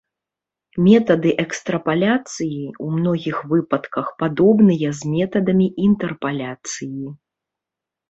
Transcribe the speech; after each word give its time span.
Метады 0.85 1.29
экстрапаляцыі 1.43 2.57
ў 2.83 2.87
многіх 2.97 3.37
выпадках 3.53 4.07
падобныя 4.25 4.89
з 5.03 5.15
метадамі 5.15 5.67
інтэрпаляцыі. 5.89 6.99